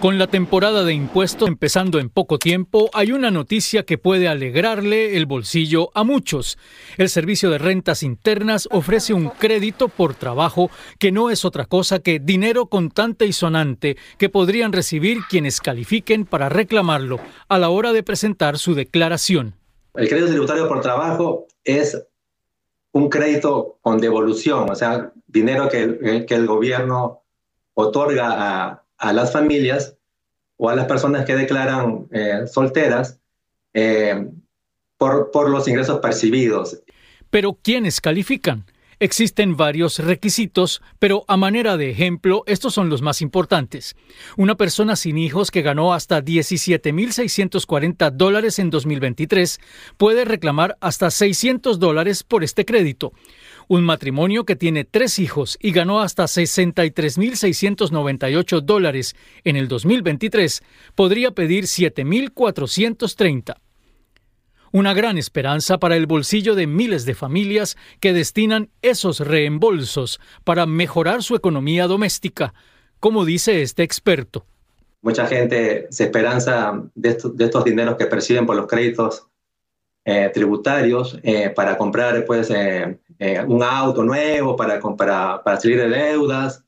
Con 0.00 0.16
la 0.16 0.28
temporada 0.28 0.82
de 0.82 0.94
impuestos 0.94 1.46
empezando 1.46 1.98
en 1.98 2.08
poco 2.08 2.38
tiempo, 2.38 2.88
hay 2.94 3.12
una 3.12 3.30
noticia 3.30 3.82
que 3.82 3.98
puede 3.98 4.28
alegrarle 4.28 5.18
el 5.18 5.26
bolsillo 5.26 5.90
a 5.92 6.04
muchos. 6.04 6.56
El 6.96 7.10
Servicio 7.10 7.50
de 7.50 7.58
Rentas 7.58 8.02
Internas 8.02 8.66
ofrece 8.70 9.12
un 9.12 9.28
crédito 9.28 9.88
por 9.88 10.14
trabajo 10.14 10.70
que 10.98 11.12
no 11.12 11.28
es 11.28 11.44
otra 11.44 11.66
cosa 11.66 11.98
que 11.98 12.18
dinero 12.18 12.64
contante 12.64 13.26
y 13.26 13.34
sonante 13.34 13.98
que 14.16 14.30
podrían 14.30 14.72
recibir 14.72 15.18
quienes 15.28 15.60
califiquen 15.60 16.24
para 16.24 16.48
reclamarlo 16.48 17.20
a 17.50 17.58
la 17.58 17.68
hora 17.68 17.92
de 17.92 18.02
presentar 18.02 18.56
su 18.56 18.74
declaración. 18.74 19.52
El 19.92 20.08
crédito 20.08 20.30
tributario 20.30 20.66
por 20.66 20.80
trabajo 20.80 21.46
es 21.62 22.02
un 22.92 23.10
crédito 23.10 23.76
con 23.82 23.98
devolución, 23.98 24.70
o 24.70 24.74
sea, 24.74 25.12
dinero 25.26 25.68
que, 25.68 26.24
que 26.26 26.34
el 26.36 26.46
gobierno 26.46 27.20
otorga 27.74 28.28
a, 28.38 28.82
a 29.00 29.12
las 29.12 29.32
familias 29.32 29.96
o 30.56 30.68
a 30.68 30.76
las 30.76 30.86
personas 30.86 31.24
que 31.24 31.34
declaran 31.34 32.06
eh, 32.12 32.46
solteras 32.46 33.18
eh, 33.74 34.28
por, 34.96 35.30
por 35.30 35.50
los 35.50 35.66
ingresos 35.66 35.98
percibidos. 36.00 36.82
Pero 37.30 37.58
¿quiénes 37.62 38.00
califican? 38.00 38.66
Existen 39.02 39.56
varios 39.56 39.98
requisitos, 39.98 40.82
pero 40.98 41.24
a 41.26 41.38
manera 41.38 41.78
de 41.78 41.88
ejemplo, 41.88 42.42
estos 42.46 42.74
son 42.74 42.90
los 42.90 43.00
más 43.00 43.22
importantes. 43.22 43.96
Una 44.36 44.56
persona 44.58 44.94
sin 44.94 45.16
hijos 45.16 45.50
que 45.50 45.62
ganó 45.62 45.94
hasta 45.94 46.22
17.640 46.22 48.10
dólares 48.10 48.58
en 48.58 48.68
2023 48.68 49.58
puede 49.96 50.26
reclamar 50.26 50.76
hasta 50.82 51.10
600 51.10 51.78
dólares 51.78 52.22
por 52.22 52.44
este 52.44 52.66
crédito. 52.66 53.14
Un 53.70 53.84
matrimonio 53.84 54.44
que 54.44 54.56
tiene 54.56 54.82
tres 54.82 55.20
hijos 55.20 55.56
y 55.60 55.70
ganó 55.70 56.00
hasta 56.00 56.24
63.698 56.24 58.62
dólares 58.62 59.14
en 59.44 59.54
el 59.54 59.68
2023 59.68 60.64
podría 60.96 61.30
pedir 61.30 61.66
7.430. 61.66 63.60
Una 64.72 64.92
gran 64.92 65.18
esperanza 65.18 65.78
para 65.78 65.94
el 65.94 66.08
bolsillo 66.08 66.56
de 66.56 66.66
miles 66.66 67.04
de 67.04 67.14
familias 67.14 67.76
que 68.00 68.12
destinan 68.12 68.70
esos 68.82 69.20
reembolsos 69.20 70.18
para 70.42 70.66
mejorar 70.66 71.22
su 71.22 71.36
economía 71.36 71.86
doméstica, 71.86 72.54
como 72.98 73.24
dice 73.24 73.62
este 73.62 73.84
experto. 73.84 74.46
Mucha 75.00 75.28
gente 75.28 75.86
se 75.90 76.02
esperanza 76.02 76.82
de 76.96 77.08
estos, 77.08 77.36
de 77.36 77.44
estos 77.44 77.64
dineros 77.64 77.94
que 77.94 78.06
perciben 78.06 78.46
por 78.46 78.56
los 78.56 78.66
créditos 78.66 79.29
eh, 80.04 80.30
tributarios 80.32 81.18
eh, 81.22 81.50
para 81.50 81.76
comprar 81.76 82.24
pues, 82.24 82.50
eh, 82.50 82.98
un 83.46 83.62
auto 83.62 84.02
nuevo, 84.02 84.56
para, 84.56 84.80
para, 84.96 85.42
para 85.42 85.60
salir 85.60 85.78
de 85.78 85.88
deudas. 85.88 86.64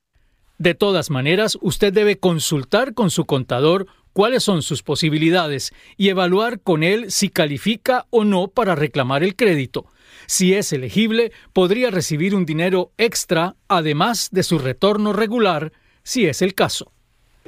De 0.58 0.74
todas 0.74 1.10
maneras, 1.10 1.58
usted 1.60 1.92
debe 1.92 2.18
consultar 2.18 2.94
con 2.94 3.10
su 3.10 3.24
contador 3.24 3.86
cuáles 4.12 4.44
son 4.44 4.62
sus 4.62 4.82
posibilidades 4.82 5.72
y 5.96 6.08
evaluar 6.08 6.60
con 6.60 6.82
él 6.82 7.10
si 7.10 7.30
califica 7.30 8.06
o 8.10 8.24
no 8.24 8.48
para 8.48 8.74
reclamar 8.74 9.24
el 9.24 9.34
crédito. 9.34 9.86
Si 10.26 10.54
es 10.54 10.72
elegible, 10.72 11.32
podría 11.52 11.90
recibir 11.90 12.34
un 12.34 12.46
dinero 12.46 12.92
extra 12.96 13.56
además 13.68 14.28
de 14.30 14.42
su 14.42 14.58
retorno 14.58 15.12
regular, 15.12 15.72
si 16.02 16.26
es 16.26 16.42
el 16.42 16.54
caso. 16.54 16.91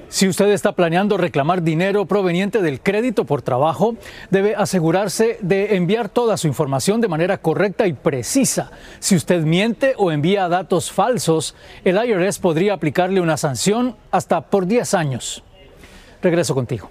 Si 0.09 0.29
usted 0.29 0.49
está 0.51 0.73
planeando 0.73 1.17
reclamar 1.17 1.63
dinero 1.63 2.07
proveniente 2.07 2.63
del 2.63 2.81
crédito 2.81 3.25
por 3.25 3.43
trabajo, 3.43 3.97
debe 4.31 4.55
asegurarse 4.55 5.39
de 5.41 5.77
enviar 5.77 6.09
toda 6.09 6.37
su 6.37 6.47
información 6.47 7.01
de 7.01 7.09
manera 7.09 7.39
correcta 7.39 7.87
y 7.87 7.93
precisa. 7.95 8.71
Si 9.01 9.17
usted 9.17 9.43
miente 9.43 9.95
o 9.97 10.13
envía 10.13 10.49
datos 10.49 10.93
falsos, 10.93 11.55
el 11.85 11.97
IRS 11.97 12.39
podría 12.39 12.75
aplicarle 12.75 13.21
una 13.21 13.37
sanción 13.37 13.97
hasta 14.11 14.41
por 14.43 14.67
10 14.67 14.95
años. 14.95 15.43
Regreso 16.23 16.55
contigo. 16.55 16.91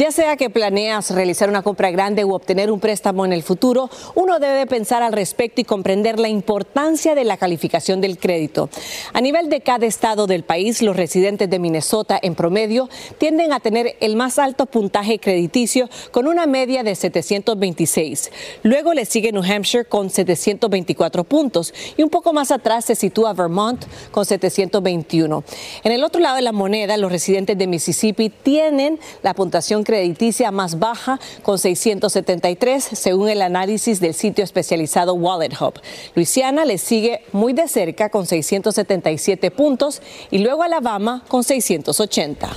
Ya 0.00 0.12
sea 0.12 0.38
que 0.38 0.48
planeas 0.48 1.10
realizar 1.10 1.50
una 1.50 1.60
compra 1.60 1.90
grande 1.90 2.24
u 2.24 2.32
obtener 2.32 2.72
un 2.72 2.80
préstamo 2.80 3.26
en 3.26 3.34
el 3.34 3.42
futuro, 3.42 3.90
uno 4.14 4.38
debe 4.38 4.64
pensar 4.64 5.02
al 5.02 5.12
respecto 5.12 5.60
y 5.60 5.64
comprender 5.64 6.18
la 6.18 6.30
importancia 6.30 7.14
de 7.14 7.24
la 7.24 7.36
calificación 7.36 8.00
del 8.00 8.16
crédito. 8.16 8.70
A 9.12 9.20
nivel 9.20 9.50
de 9.50 9.60
cada 9.60 9.84
estado 9.84 10.26
del 10.26 10.42
país, 10.42 10.80
los 10.80 10.96
residentes 10.96 11.50
de 11.50 11.58
Minnesota 11.58 12.18
en 12.22 12.34
promedio 12.34 12.88
tienden 13.18 13.52
a 13.52 13.60
tener 13.60 13.98
el 14.00 14.16
más 14.16 14.38
alto 14.38 14.64
puntaje 14.64 15.18
crediticio 15.18 15.90
con 16.12 16.28
una 16.28 16.46
media 16.46 16.82
de 16.82 16.94
726. 16.94 18.30
Luego 18.62 18.94
le 18.94 19.04
sigue 19.04 19.32
New 19.32 19.44
Hampshire 19.44 19.84
con 19.84 20.08
724 20.08 21.24
puntos 21.24 21.74
y 21.98 22.02
un 22.02 22.08
poco 22.08 22.32
más 22.32 22.50
atrás 22.50 22.86
se 22.86 22.94
sitúa 22.94 23.34
Vermont 23.34 23.84
con 24.12 24.24
721. 24.24 25.44
En 25.84 25.92
el 25.92 26.02
otro 26.04 26.22
lado 26.22 26.36
de 26.36 26.42
la 26.42 26.52
moneda, 26.52 26.96
los 26.96 27.12
residentes 27.12 27.58
de 27.58 27.66
Mississippi 27.66 28.30
tienen 28.30 28.98
la 29.22 29.34
puntuación 29.34 29.84
crediticia 29.90 30.52
más 30.52 30.78
baja 30.78 31.18
con 31.42 31.58
673 31.58 32.90
según 32.92 33.28
el 33.28 33.42
análisis 33.42 33.98
del 33.98 34.14
sitio 34.14 34.44
especializado 34.44 35.14
Wallet 35.14 35.60
Hub. 35.60 35.80
Luisiana 36.14 36.64
le 36.64 36.78
sigue 36.78 37.24
muy 37.32 37.54
de 37.54 37.66
cerca 37.66 38.08
con 38.08 38.24
677 38.24 39.50
puntos 39.50 40.00
y 40.30 40.38
luego 40.38 40.62
Alabama 40.62 41.24
con 41.26 41.42
680. 41.42 42.48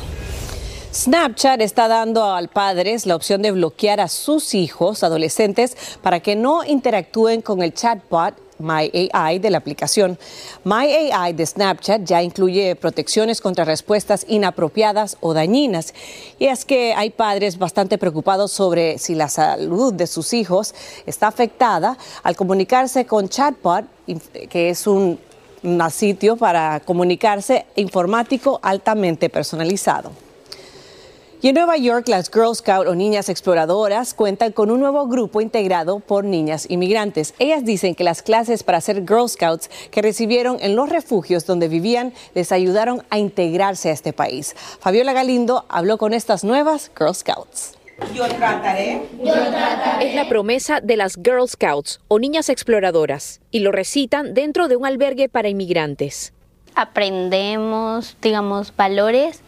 Snapchat 0.93 1.59
está 1.61 1.87
dando 1.87 2.23
al 2.23 2.49
padres 2.49 3.07
la 3.07 3.15
opción 3.15 3.41
de 3.41 3.49
bloquear 3.49 3.99
a 3.99 4.09
sus 4.09 4.53
hijos 4.53 5.01
adolescentes 5.01 5.75
para 6.03 6.19
que 6.19 6.35
no 6.35 6.63
interactúen 6.63 7.41
con 7.41 7.63
el 7.63 7.73
chatbot 7.73 8.42
MyAI 8.63 9.39
de 9.39 9.50
la 9.50 9.60
aplicación. 9.60 10.17
MyAI 10.63 11.34
de 11.34 11.46
Snapchat 11.46 12.03
ya 12.03 12.24
incluye 12.24 12.75
protecciones 12.75 13.41
contra 13.41 13.65
respuestas 13.65 14.25
inapropiadas 14.27 15.17
o 15.20 15.34
dañinas. 15.34 15.93
Y 16.39 16.48
es 16.48 16.65
que 16.65 16.93
hay 16.96 17.12
padres 17.12 17.58
bastante 17.58 17.98
preocupados 17.98 18.51
sobre 18.51 18.98
si 18.98 19.13
la 19.13 19.27
salud 19.27 19.93
de 19.93 20.08
sus 20.08 20.34
hijos 20.34 20.74
está 21.05 21.27
afectada 21.27 21.98
al 22.24 22.36
comunicarse 22.36 23.05
con 23.05 23.29
Chatbot, 23.29 23.86
que 24.50 24.70
es 24.70 24.88
un, 24.88 25.20
un 25.63 25.91
sitio 25.91 26.36
para 26.36 26.79
comunicarse 26.79 27.65
informático 27.75 28.60
altamente 28.63 29.29
personalizado. 29.29 30.12
Y 31.43 31.50
en 31.50 31.55
Nueva 31.55 31.75
York, 31.75 32.07
las 32.07 32.31
Girl 32.31 32.55
Scout 32.55 32.88
o 32.88 32.95
niñas 32.95 33.27
exploradoras 33.27 34.13
cuentan 34.13 34.53
con 34.53 34.71
un 34.71 34.79
nuevo 34.79 35.07
grupo 35.07 35.41
integrado 35.41 36.00
por 36.00 36.23
niñas 36.23 36.65
inmigrantes. 36.69 37.33
Ellas 37.38 37.65
dicen 37.65 37.95
que 37.95 38.05
las 38.05 38.21
clases 38.21 38.63
para 38.63 38.79
ser 38.79 39.05
Girl 39.05 39.27
Scouts 39.27 39.69
que 39.91 40.01
recibieron 40.01 40.55
en 40.62 40.77
los 40.77 40.88
refugios 40.88 41.45
donde 41.45 41.67
vivían 41.67 42.13
les 42.33 42.53
ayudaron 42.53 43.03
a 43.09 43.19
integrarse 43.19 43.89
a 43.89 43.91
este 43.91 44.13
país. 44.13 44.55
Fabiola 44.79 45.12
Galindo 45.12 45.65
habló 45.67 45.97
con 45.97 46.13
estas 46.13 46.45
nuevas 46.45 46.89
Girl 46.97 47.13
Scouts. 47.13 47.73
Yo 48.15 48.25
trataré. 48.29 49.01
Yo 49.21 49.33
trataré. 49.33 50.07
Es 50.07 50.15
la 50.15 50.29
promesa 50.29 50.79
de 50.79 50.95
las 50.95 51.15
Girl 51.15 51.50
Scouts 51.50 52.00
o 52.07 52.19
niñas 52.19 52.47
exploradoras 52.47 53.41
y 53.51 53.59
lo 53.59 53.73
recitan 53.73 54.33
dentro 54.33 54.69
de 54.69 54.77
un 54.77 54.85
albergue 54.85 55.27
para 55.27 55.50
inmigrantes. 55.50 56.31
Aprendemos, 56.75 58.18
digamos, 58.22 58.75
valores 58.75 59.44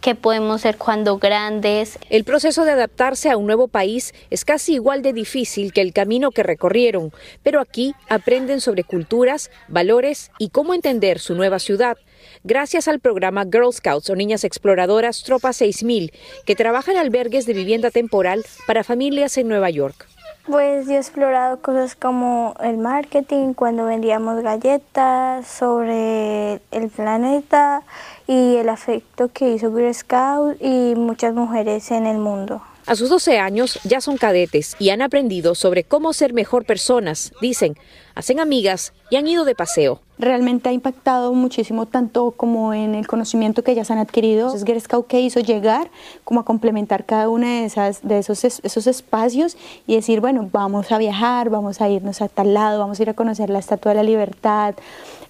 qué 0.00 0.14
podemos 0.14 0.62
ser 0.62 0.76
cuando 0.76 1.18
grandes. 1.18 1.98
El 2.08 2.24
proceso 2.24 2.64
de 2.64 2.72
adaptarse 2.72 3.30
a 3.30 3.36
un 3.36 3.46
nuevo 3.46 3.68
país 3.68 4.14
es 4.30 4.44
casi 4.44 4.74
igual 4.74 5.02
de 5.02 5.12
difícil 5.12 5.72
que 5.72 5.82
el 5.82 5.92
camino 5.92 6.30
que 6.30 6.42
recorrieron, 6.42 7.12
pero 7.42 7.60
aquí 7.60 7.94
aprenden 8.08 8.60
sobre 8.60 8.84
culturas, 8.84 9.50
valores 9.68 10.30
y 10.38 10.48
cómo 10.48 10.74
entender 10.74 11.18
su 11.18 11.34
nueva 11.34 11.58
ciudad. 11.58 11.98
Gracias 12.44 12.88
al 12.88 13.00
programa 13.00 13.44
Girl 13.44 13.72
Scouts 13.72 14.10
o 14.10 14.16
Niñas 14.16 14.44
Exploradoras 14.44 15.22
Tropa 15.22 15.52
6000, 15.52 16.12
que 16.46 16.56
trabaja 16.56 16.92
en 16.92 16.98
albergues 16.98 17.46
de 17.46 17.54
vivienda 17.54 17.90
temporal 17.90 18.44
para 18.66 18.84
familias 18.84 19.36
en 19.36 19.48
Nueva 19.48 19.70
York. 19.70 20.06
Pues 20.46 20.86
yo 20.86 20.94
he 20.94 20.96
explorado 20.96 21.60
cosas 21.60 21.94
como 21.94 22.54
el 22.60 22.78
marketing, 22.78 23.52
cuando 23.52 23.84
vendíamos 23.84 24.42
galletas, 24.42 25.46
sobre 25.46 26.60
el 26.70 26.88
planeta 26.94 27.82
y 28.26 28.56
el 28.56 28.70
afecto 28.70 29.28
que 29.28 29.50
hizo 29.50 29.70
Girl 29.70 29.94
Scout 29.94 30.56
y 30.60 30.94
muchas 30.96 31.34
mujeres 31.34 31.90
en 31.90 32.06
el 32.06 32.18
mundo. 32.18 32.62
A 32.86 32.96
sus 32.96 33.10
12 33.10 33.38
años 33.38 33.78
ya 33.84 34.00
son 34.00 34.16
cadetes 34.16 34.74
y 34.78 34.90
han 34.90 35.02
aprendido 35.02 35.54
sobre 35.54 35.84
cómo 35.84 36.12
ser 36.14 36.32
mejor 36.32 36.64
personas, 36.64 37.32
dicen, 37.40 37.76
hacen 38.14 38.40
amigas 38.40 38.94
y 39.10 39.16
han 39.16 39.26
ido 39.26 39.44
de 39.44 39.54
paseo. 39.54 40.00
Realmente 40.20 40.68
ha 40.68 40.72
impactado 40.72 41.32
muchísimo 41.32 41.86
tanto 41.86 42.32
como 42.32 42.74
en 42.74 42.94
el 42.94 43.06
conocimiento 43.06 43.64
que 43.64 43.72
ellas 43.72 43.90
han 43.90 43.96
adquirido. 43.96 44.54
Es 44.54 44.66
Girl 44.66 44.78
Scout 44.78 45.06
que 45.06 45.18
hizo 45.18 45.40
llegar 45.40 45.90
como 46.24 46.40
a 46.40 46.44
complementar 46.44 47.06
cada 47.06 47.30
uno 47.30 47.46
de, 47.46 47.64
esas, 47.64 48.06
de 48.06 48.18
esos, 48.18 48.44
esos 48.44 48.86
espacios 48.86 49.56
y 49.86 49.94
decir, 49.94 50.20
bueno, 50.20 50.46
vamos 50.52 50.92
a 50.92 50.98
viajar, 50.98 51.48
vamos 51.48 51.80
a 51.80 51.88
irnos 51.88 52.20
a 52.20 52.28
tal 52.28 52.52
lado, 52.52 52.80
vamos 52.80 53.00
a 53.00 53.02
ir 53.02 53.08
a 53.08 53.14
conocer 53.14 53.48
la 53.48 53.60
Estatua 53.60 53.92
de 53.92 53.96
la 53.96 54.02
Libertad, 54.02 54.74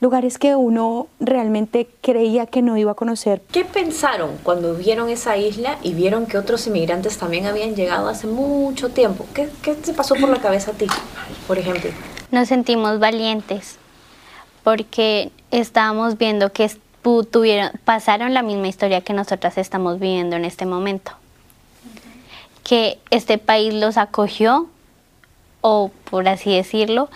lugares 0.00 0.38
que 0.38 0.56
uno 0.56 1.06
realmente 1.20 1.86
creía 2.00 2.46
que 2.46 2.60
no 2.60 2.76
iba 2.76 2.90
a 2.90 2.96
conocer. 2.96 3.42
¿Qué 3.52 3.64
pensaron 3.64 4.30
cuando 4.42 4.74
vieron 4.74 5.08
esa 5.08 5.36
isla 5.36 5.78
y 5.84 5.94
vieron 5.94 6.26
que 6.26 6.36
otros 6.36 6.66
inmigrantes 6.66 7.16
también 7.16 7.46
habían 7.46 7.76
llegado 7.76 8.08
hace 8.08 8.26
mucho 8.26 8.88
tiempo? 8.88 9.24
¿Qué, 9.34 9.48
qué 9.62 9.74
te 9.74 9.92
pasó 9.92 10.16
por 10.16 10.28
la 10.28 10.40
cabeza 10.40 10.72
a 10.72 10.74
ti, 10.74 10.86
por 11.46 11.58
ejemplo? 11.60 11.90
Nos 12.32 12.48
sentimos 12.48 12.98
valientes 12.98 13.79
porque 14.62 15.30
estábamos 15.50 16.18
viendo 16.18 16.52
que 16.52 16.70
tuvieron, 17.30 17.72
pasaron 17.84 18.34
la 18.34 18.42
misma 18.42 18.68
historia 18.68 19.00
que 19.00 19.12
nosotras 19.12 19.58
estamos 19.58 19.98
viviendo 19.98 20.36
en 20.36 20.44
este 20.44 20.66
momento. 20.66 21.12
Que 22.62 22.98
este 23.10 23.38
país 23.38 23.72
los 23.74 23.96
acogió, 23.96 24.68
o 25.60 25.90
por 26.10 26.28
así 26.28 26.54
decirlo, 26.54 27.10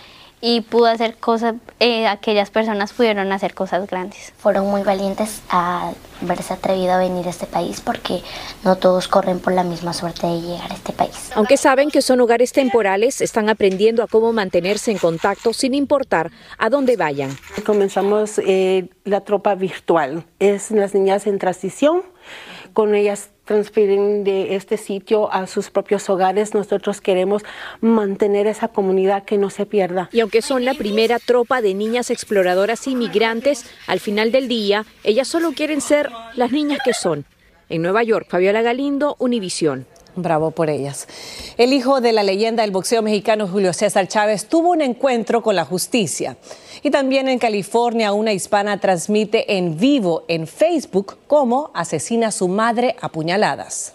y 0.47 0.61
pudo 0.61 0.85
hacer 0.85 1.15
cosas, 1.15 1.55
eh, 1.79 2.05
aquellas 2.05 2.51
personas 2.51 2.93
pudieron 2.93 3.31
hacer 3.31 3.55
cosas 3.55 3.87
grandes. 3.87 4.31
Fueron 4.37 4.69
muy 4.69 4.83
valientes 4.83 5.41
a 5.49 5.91
verse 6.21 6.53
atrevido 6.53 6.93
a 6.93 6.99
venir 6.99 7.25
a 7.25 7.31
este 7.31 7.47
país 7.47 7.81
porque 7.81 8.21
no 8.63 8.75
todos 8.75 9.07
corren 9.07 9.39
por 9.39 9.53
la 9.53 9.63
misma 9.63 9.91
suerte 9.91 10.27
de 10.27 10.41
llegar 10.41 10.71
a 10.71 10.75
este 10.75 10.93
país. 10.93 11.31
Aunque 11.33 11.57
saben 11.57 11.89
que 11.89 12.03
son 12.03 12.21
hogares 12.21 12.51
temporales, 12.51 13.21
están 13.21 13.49
aprendiendo 13.49 14.03
a 14.03 14.07
cómo 14.07 14.33
mantenerse 14.33 14.91
en 14.91 14.99
contacto 14.99 15.51
sin 15.51 15.73
importar 15.73 16.29
a 16.59 16.69
dónde 16.69 16.95
vayan. 16.95 17.35
Comenzamos 17.65 18.39
eh, 18.45 18.89
la 19.03 19.21
tropa 19.21 19.55
virtual, 19.55 20.25
es 20.37 20.69
las 20.69 20.93
niñas 20.93 21.25
en 21.25 21.39
transición, 21.39 22.03
con 22.73 22.93
ellas 22.93 23.29
transfieren 23.45 24.23
de 24.23 24.55
este 24.55 24.77
sitio 24.77 25.31
a 25.31 25.47
sus 25.47 25.69
propios 25.69 26.09
hogares. 26.09 26.53
Nosotros 26.53 26.99
queremos 26.99 27.43
mantener 27.79 28.47
esa 28.47 28.67
comunidad 28.67 29.23
que 29.23 29.37
no 29.37 29.49
se 29.49 29.65
pierda. 29.65 30.09
Y 30.11 30.19
aunque 30.19 30.41
son 30.41 30.65
la 30.65 30.73
primera 30.73 31.19
tropa 31.19 31.61
de 31.61 31.73
niñas 31.73 32.09
exploradoras 32.09 32.87
inmigrantes, 32.87 33.65
al 33.87 33.99
final 33.99 34.31
del 34.31 34.47
día, 34.47 34.85
ellas 35.03 35.27
solo 35.27 35.53
quieren 35.53 35.81
ser 35.81 36.09
las 36.35 36.51
niñas 36.51 36.79
que 36.83 36.93
son. 36.93 37.25
En 37.69 37.81
Nueva 37.81 38.03
York, 38.03 38.27
Fabiola 38.29 38.61
Galindo, 38.61 39.15
Univisión. 39.19 39.87
Bravo 40.15 40.51
por 40.51 40.69
ellas. 40.69 41.07
El 41.57 41.73
hijo 41.73 41.99
de 41.99 42.13
la 42.13 42.23
leyenda 42.23 42.61
del 42.63 42.71
boxeo 42.71 43.01
mexicano 43.01 43.47
Julio 43.47 43.73
César 43.73 44.07
Chávez 44.07 44.45
tuvo 44.45 44.71
un 44.71 44.81
encuentro 44.81 45.41
con 45.41 45.55
la 45.55 45.65
justicia. 45.65 46.37
Y 46.83 46.91
también 46.91 47.27
en 47.27 47.39
California 47.39 48.13
una 48.13 48.31
hispana 48.31 48.79
transmite 48.79 49.57
en 49.57 49.77
vivo 49.77 50.23
en 50.27 50.47
Facebook 50.47 51.17
cómo 51.27 51.71
asesina 51.73 52.27
a 52.27 52.31
su 52.31 52.47
madre 52.47 52.95
a 53.01 53.09
puñaladas. 53.09 53.94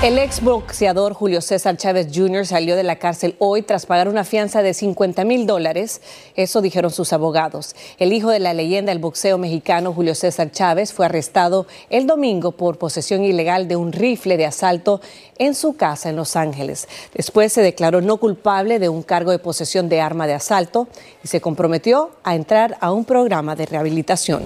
El 0.00 0.16
ex 0.20 0.42
boxeador 0.42 1.12
Julio 1.12 1.40
César 1.40 1.76
Chávez 1.76 2.06
Jr. 2.14 2.46
salió 2.46 2.76
de 2.76 2.84
la 2.84 3.00
cárcel 3.00 3.34
hoy 3.40 3.62
tras 3.62 3.84
pagar 3.84 4.08
una 4.08 4.22
fianza 4.22 4.62
de 4.62 4.72
50 4.72 5.24
mil 5.24 5.44
dólares. 5.44 6.00
Eso 6.36 6.60
dijeron 6.60 6.92
sus 6.92 7.12
abogados. 7.12 7.74
El 7.98 8.12
hijo 8.12 8.30
de 8.30 8.38
la 8.38 8.54
leyenda 8.54 8.92
del 8.92 9.00
boxeo 9.00 9.38
mexicano 9.38 9.92
Julio 9.92 10.14
César 10.14 10.52
Chávez 10.52 10.92
fue 10.92 11.06
arrestado 11.06 11.66
el 11.90 12.06
domingo 12.06 12.52
por 12.52 12.78
posesión 12.78 13.24
ilegal 13.24 13.66
de 13.66 13.74
un 13.74 13.90
rifle 13.90 14.36
de 14.36 14.46
asalto 14.46 15.00
en 15.36 15.56
su 15.56 15.74
casa 15.74 16.10
en 16.10 16.14
Los 16.14 16.36
Ángeles. 16.36 16.86
Después 17.12 17.52
se 17.52 17.62
declaró 17.62 18.00
no 18.00 18.18
culpable 18.18 18.78
de 18.78 18.88
un 18.88 19.02
cargo 19.02 19.32
de 19.32 19.40
posesión 19.40 19.88
de 19.88 20.00
arma 20.00 20.28
de 20.28 20.34
asalto 20.34 20.86
y 21.24 21.26
se 21.26 21.40
comprometió 21.40 22.12
a 22.22 22.36
entrar 22.36 22.78
a 22.80 22.92
un 22.92 23.04
programa 23.04 23.56
de 23.56 23.66
rehabilitación. 23.66 24.44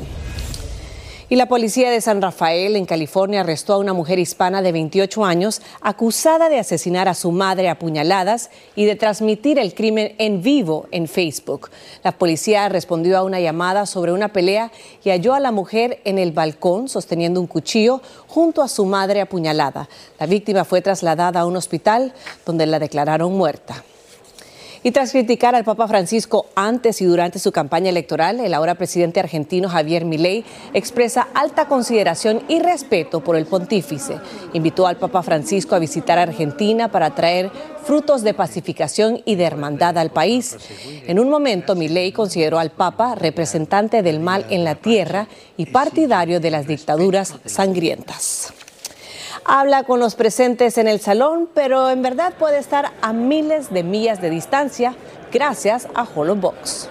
Y 1.33 1.37
la 1.37 1.47
policía 1.47 1.90
de 1.90 2.03
San 2.03 2.21
Rafael, 2.21 2.77
en 2.77 2.85
California, 2.85 3.40
arrestó 3.40 3.73
a 3.73 3.79
una 3.79 3.95
mujer 3.95 4.18
hispana 4.18 4.61
de 4.61 4.71
28 4.71 5.25
años 5.25 5.62
acusada 5.81 6.51
de 6.51 6.59
asesinar 6.59 7.09
a 7.09 7.14
su 7.14 7.33
madre 7.33 7.71
a 7.71 7.79
puñaladas 7.79 8.51
y 8.77 8.85
de 8.85 8.97
transmitir 8.97 9.59
el 9.59 9.73
crimen 9.73 10.14
en 10.18 10.42
vivo 10.42 10.88
en 10.90 11.09
Facebook. 11.09 11.71
La 12.05 12.12
policía 12.12 12.68
respondió 12.68 13.16
a 13.16 13.23
una 13.23 13.40
llamada 13.40 13.87
sobre 13.87 14.12
una 14.12 14.29
pelea 14.29 14.73
y 15.03 15.09
halló 15.09 15.33
a 15.33 15.40
la 15.40 15.53
mujer 15.53 16.03
en 16.05 16.18
el 16.18 16.33
balcón 16.33 16.90
sosteniendo 16.90 17.40
un 17.40 17.47
cuchillo 17.47 18.03
junto 18.27 18.61
a 18.61 18.68
su 18.68 18.85
madre 18.85 19.23
apuñalada. 19.23 19.88
La 20.21 20.27
víctima 20.27 20.66
fue 20.66 20.83
trasladada 20.83 21.40
a 21.40 21.47
un 21.47 21.57
hospital 21.57 22.12
donde 22.45 22.66
la 22.66 22.79
declararon 22.79 23.33
muerta. 23.33 23.83
Y 24.85 24.90
tras 24.90 25.12
criticar 25.12 25.55
al 25.55 25.62
Papa 25.62 25.87
Francisco 25.87 26.47
antes 26.57 27.01
y 27.01 27.05
durante 27.05 27.38
su 27.38 27.53
campaña 27.53 27.90
electoral, 27.90 28.40
el 28.40 28.53
ahora 28.53 28.75
presidente 28.75 29.21
argentino 29.21 29.68
Javier 29.68 30.05
Milei 30.05 30.45
expresa 30.75 31.29
alta 31.35 31.68
consideración 31.68 32.42
y 32.49 32.59
respeto 32.59 33.21
por 33.21 33.37
el 33.37 33.47
pontífice. 33.47 34.18
Invitó 34.55 34.88
al 34.88 34.97
Papa 34.97 35.23
Francisco 35.23 35.77
a 35.77 35.79
visitar 35.79 36.18
Argentina 36.18 36.90
para 36.90 37.14
traer 37.14 37.53
frutos 37.85 38.23
de 38.23 38.35
pacificación 38.35 39.21
y 39.25 39.37
de 39.37 39.45
hermandad 39.45 39.97
al 39.99 40.11
país. 40.11 40.57
En 41.07 41.21
un 41.21 41.31
momento, 41.31 41.77
Milei 41.77 42.11
consideró 42.11 42.59
al 42.59 42.71
Papa 42.71 43.14
representante 43.14 44.03
del 44.03 44.18
mal 44.18 44.47
en 44.51 44.64
la 44.64 44.75
tierra 44.75 45.29
y 45.57 45.66
partidario 45.66 46.40
de 46.40 46.51
las 46.51 46.66
dictaduras 46.66 47.37
sangrientas 47.45 48.53
habla 49.44 49.85
con 49.85 50.00
los 50.00 50.14
presentes 50.14 50.78
en 50.78 50.88
el 50.88 51.00
salón, 51.00 51.48
pero 51.55 51.90
en 51.90 52.02
verdad 52.02 52.33
puede 52.38 52.59
estar 52.59 52.92
a 53.00 53.12
miles 53.12 53.70
de 53.70 53.83
millas 53.83 54.20
de 54.20 54.31
distancia 54.31 54.94
gracias 55.33 55.88
a 55.94 56.05
Holobox. 56.05 56.88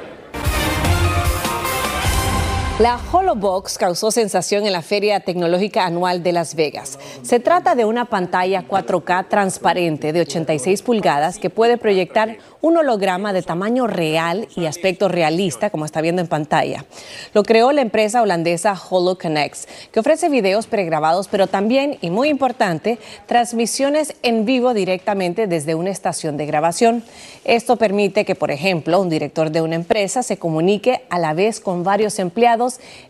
La 2.79 2.99
HoloBox 3.11 3.77
causó 3.77 4.09
sensación 4.09 4.65
en 4.65 4.71
la 4.71 4.81
Feria 4.81 5.19
Tecnológica 5.19 5.85
Anual 5.85 6.23
de 6.23 6.31
Las 6.31 6.55
Vegas. 6.55 6.97
Se 7.21 7.39
trata 7.39 7.75
de 7.75 7.85
una 7.85 8.05
pantalla 8.05 8.65
4K 8.67 9.27
transparente 9.27 10.13
de 10.13 10.21
86 10.21 10.81
pulgadas 10.81 11.37
que 11.37 11.51
puede 11.51 11.77
proyectar 11.77 12.37
un 12.61 12.77
holograma 12.77 13.33
de 13.33 13.43
tamaño 13.43 13.85
real 13.85 14.47
y 14.55 14.65
aspecto 14.65 15.09
realista, 15.09 15.69
como 15.69 15.85
está 15.85 16.01
viendo 16.01 16.21
en 16.21 16.27
pantalla. 16.27 16.85
Lo 17.33 17.43
creó 17.43 17.71
la 17.71 17.81
empresa 17.81 18.21
holandesa 18.21 18.73
HoloConnects, 18.73 19.67
que 19.91 19.99
ofrece 19.99 20.29
videos 20.29 20.65
pregrabados, 20.67 21.27
pero 21.27 21.47
también, 21.47 21.97
y 22.01 22.09
muy 22.09 22.29
importante, 22.29 22.97
transmisiones 23.27 24.15
en 24.23 24.45
vivo 24.45 24.73
directamente 24.73 25.45
desde 25.45 25.75
una 25.75 25.89
estación 25.91 26.37
de 26.37 26.45
grabación. 26.45 27.03
Esto 27.45 27.75
permite 27.75 28.25
que, 28.25 28.35
por 28.35 28.51
ejemplo, 28.51 29.01
un 29.01 29.09
director 29.09 29.51
de 29.51 29.61
una 29.61 29.75
empresa 29.75 30.23
se 30.23 30.37
comunique 30.37 31.03
a 31.09 31.19
la 31.19 31.33
vez 31.33 31.59
con 31.59 31.83
varios 31.83 32.19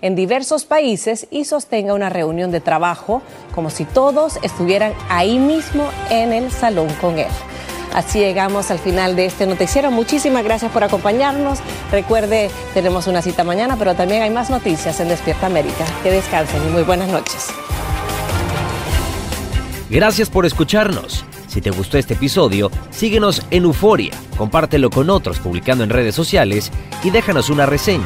en 0.01 0.15
diversos 0.15 0.65
países 0.65 1.27
y 1.31 1.45
sostenga 1.45 1.93
una 1.93 2.09
reunión 2.09 2.51
de 2.51 2.61
trabajo 2.61 3.21
como 3.53 3.69
si 3.69 3.85
todos 3.85 4.39
estuvieran 4.43 4.93
ahí 5.09 5.39
mismo 5.39 5.89
en 6.09 6.33
el 6.33 6.51
salón 6.51 6.87
con 7.01 7.19
él. 7.19 7.27
Así 7.93 8.19
llegamos 8.19 8.71
al 8.71 8.79
final 8.79 9.15
de 9.15 9.25
este 9.25 9.45
noticiero. 9.45 9.91
Muchísimas 9.91 10.43
gracias 10.43 10.71
por 10.71 10.83
acompañarnos. 10.83 11.59
Recuerde, 11.91 12.49
tenemos 12.73 13.07
una 13.07 13.21
cita 13.21 13.43
mañana, 13.43 13.75
pero 13.77 13.95
también 13.95 14.21
hay 14.21 14.29
más 14.29 14.49
noticias 14.49 14.99
en 15.01 15.09
Despierta 15.09 15.47
América. 15.47 15.85
Que 16.01 16.11
descansen 16.11 16.61
y 16.67 16.71
muy 16.71 16.83
buenas 16.83 17.09
noches. 17.09 17.47
Gracias 19.89 20.29
por 20.29 20.45
escucharnos. 20.45 21.25
Si 21.51 21.59
te 21.59 21.69
gustó 21.69 21.97
este 21.97 22.13
episodio, 22.13 22.71
síguenos 22.91 23.45
en 23.51 23.65
Euforia, 23.65 24.13
compártelo 24.37 24.89
con 24.89 25.09
otros 25.09 25.39
publicando 25.39 25.83
en 25.83 25.89
redes 25.89 26.15
sociales 26.15 26.71
y 27.03 27.09
déjanos 27.09 27.49
una 27.49 27.65
reseña. 27.65 28.05